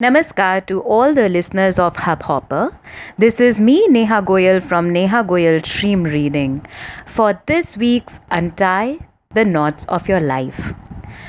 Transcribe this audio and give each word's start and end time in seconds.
Namaskar 0.00 0.64
to 0.66 0.80
all 0.82 1.12
the 1.12 1.28
listeners 1.28 1.76
of 1.76 1.96
Hubhopper. 1.96 2.72
This 3.18 3.40
is 3.40 3.60
me, 3.60 3.88
Neha 3.88 4.22
Goyal 4.22 4.62
from 4.62 4.92
Neha 4.92 5.24
Goyal 5.24 5.66
Stream 5.66 6.04
Reading 6.04 6.64
for 7.04 7.42
this 7.46 7.76
week's 7.76 8.20
Untie 8.30 9.00
the 9.34 9.44
Knots 9.44 9.86
of 9.86 10.08
Your 10.08 10.20
Life. 10.20 10.72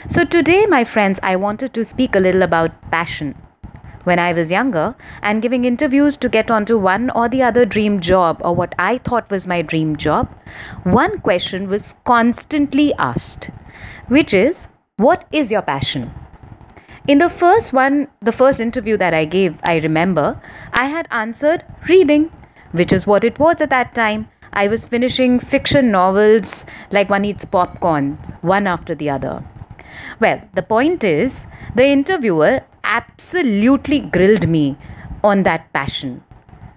So, 0.08 0.24
today, 0.24 0.68
my 0.68 0.84
friends, 0.84 1.20
I 1.24 1.36
wanted 1.36 1.74
to 1.74 1.84
speak 1.84 2.16
a 2.16 2.20
little 2.20 2.44
about 2.44 2.92
passion. 2.92 3.34
When 4.04 4.20
I 4.20 4.34
was 4.34 4.52
younger 4.52 4.96
and 5.24 5.42
giving 5.42 5.66
interviews 5.66 6.16
to 6.18 6.30
get 6.30 6.52
onto 6.52 6.78
one 6.78 7.10
or 7.10 7.28
the 7.28 7.42
other 7.42 7.66
dream 7.66 8.00
job 8.00 8.40
or 8.46 8.54
what 8.54 8.76
I 8.78 9.00
thought 9.00 9.32
was 9.32 9.48
my 9.48 9.64
dream 9.64 9.96
job, 9.96 10.32
one 10.84 11.22
question 11.22 11.70
was 11.70 11.96
constantly 12.04 12.94
asked, 13.00 13.50
which 14.10 14.32
is, 14.32 14.68
What 14.98 15.28
is 15.32 15.50
your 15.50 15.64
passion? 15.64 16.12
In 17.08 17.18
the 17.18 17.30
first 17.30 17.74
one, 17.74 18.08
the 18.22 18.32
first 18.32 18.60
interview 18.60 18.98
that 18.98 19.14
I 19.14 19.26
gave, 19.26 19.58
I 19.64 19.78
remember, 19.78 20.42
I 20.74 20.86
had 20.86 21.08
answered 21.12 21.66
reading, 21.88 22.32
which 22.72 22.94
is 22.94 23.08
what 23.08 23.24
it 23.24 23.40
was 23.40 23.62
at 23.62 23.70
that 23.70 23.96
time. 23.96 24.30
I 24.54 24.68
was 24.68 24.86
finishing 24.86 25.40
fiction 25.40 25.92
novels 25.92 26.66
like 26.92 27.10
one 27.10 27.26
eats 27.26 27.46
popcorn, 27.46 28.18
one 28.42 28.68
after 28.68 28.96
the 28.96 29.10
other. 29.10 29.44
Well, 30.20 30.42
the 30.54 30.62
point 30.62 31.04
is, 31.04 31.48
the 31.76 31.86
interviewer 31.86 32.62
absolutely 32.84 34.00
grilled 34.02 34.48
me 34.48 34.78
on 35.24 35.44
that 35.44 35.72
passion. 35.74 36.24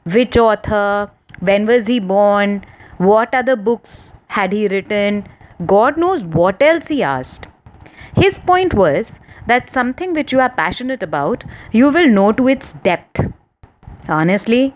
Which 0.04 0.36
author? 0.36 1.10
When 1.40 1.66
was 1.66 1.86
he 1.86 1.98
born? 1.98 2.64
What 2.98 3.34
other 3.34 3.56
books 3.56 4.16
had 4.28 4.52
he 4.52 4.68
written? 4.68 5.26
God 5.66 5.96
knows 5.96 6.24
what 6.24 6.62
else 6.62 6.88
he 6.88 7.02
asked. 7.02 7.48
His 8.14 8.38
point 8.38 8.74
was 8.74 9.20
that 9.46 9.70
something 9.70 10.12
which 10.12 10.32
you 10.32 10.40
are 10.40 10.50
passionate 10.50 11.02
about, 11.02 11.44
you 11.72 11.90
will 11.90 12.08
know 12.08 12.32
to 12.32 12.48
its 12.48 12.72
depth. 12.72 13.20
Honestly, 14.08 14.74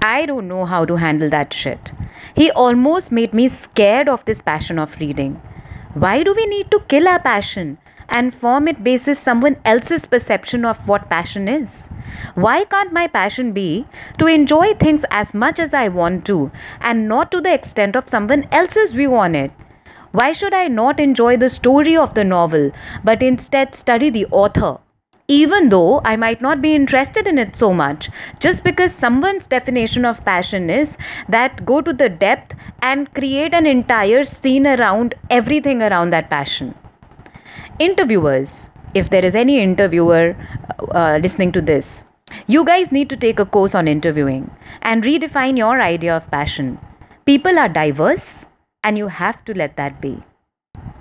I 0.00 0.26
don't 0.26 0.48
know 0.48 0.64
how 0.64 0.84
to 0.84 0.96
handle 0.96 1.28
that 1.30 1.52
shit. 1.52 1.92
He 2.34 2.50
almost 2.52 3.10
made 3.10 3.34
me 3.34 3.48
scared 3.48 4.08
of 4.08 4.24
this 4.24 4.40
passion 4.40 4.78
of 4.78 4.98
reading. 5.00 5.40
Why 5.94 6.22
do 6.22 6.34
we 6.34 6.46
need 6.46 6.70
to 6.70 6.80
kill 6.86 7.08
our 7.08 7.18
passion 7.18 7.78
and 8.08 8.34
form 8.34 8.68
it 8.68 8.84
basis 8.84 9.18
someone 9.18 9.56
else's 9.64 10.06
perception 10.06 10.64
of 10.64 10.86
what 10.88 11.10
passion 11.10 11.48
is? 11.48 11.88
Why 12.34 12.64
can't 12.64 12.92
my 12.92 13.06
passion 13.08 13.52
be 13.52 13.86
to 14.18 14.26
enjoy 14.26 14.74
things 14.74 15.04
as 15.10 15.34
much 15.34 15.58
as 15.58 15.74
I 15.74 15.88
want 15.88 16.24
to 16.26 16.50
and 16.80 17.08
not 17.08 17.32
to 17.32 17.40
the 17.40 17.52
extent 17.52 17.96
of 17.96 18.08
someone 18.08 18.46
else's 18.52 18.92
view 18.92 19.14
on 19.16 19.34
it? 19.34 19.50
Why 20.12 20.32
should 20.32 20.54
I 20.54 20.68
not 20.68 20.98
enjoy 20.98 21.36
the 21.36 21.50
story 21.50 21.96
of 21.96 22.14
the 22.14 22.24
novel, 22.24 22.70
but 23.04 23.22
instead 23.22 23.74
study 23.74 24.08
the 24.10 24.26
author? 24.30 24.78
Even 25.30 25.68
though 25.68 26.00
I 26.06 26.16
might 26.16 26.40
not 26.40 26.62
be 26.62 26.74
interested 26.74 27.26
in 27.26 27.38
it 27.38 27.54
so 27.54 27.74
much, 27.74 28.08
just 28.40 28.64
because 28.64 28.92
someone's 28.92 29.46
definition 29.46 30.06
of 30.06 30.24
passion 30.24 30.70
is 30.70 30.96
that 31.28 31.66
go 31.66 31.82
to 31.82 31.92
the 31.92 32.08
depth 32.08 32.54
and 32.80 33.12
create 33.12 33.52
an 33.52 33.66
entire 33.66 34.24
scene 34.24 34.66
around 34.66 35.14
everything 35.28 35.82
around 35.82 36.10
that 36.10 36.30
passion. 36.30 36.74
Interviewers, 37.78 38.70
if 38.94 39.10
there 39.10 39.24
is 39.24 39.34
any 39.34 39.60
interviewer 39.60 40.34
uh, 40.94 41.18
listening 41.22 41.52
to 41.52 41.60
this, 41.60 42.04
you 42.46 42.64
guys 42.64 42.90
need 42.90 43.10
to 43.10 43.16
take 43.16 43.38
a 43.38 43.44
course 43.44 43.74
on 43.74 43.86
interviewing 43.86 44.50
and 44.80 45.04
redefine 45.04 45.58
your 45.58 45.82
idea 45.82 46.16
of 46.16 46.30
passion. 46.30 46.78
People 47.26 47.58
are 47.58 47.68
diverse, 47.68 48.46
and 48.88 48.96
you 48.96 49.08
have 49.20 49.44
to 49.44 49.52
let 49.62 49.76
that 49.76 50.00
be. 50.00 50.16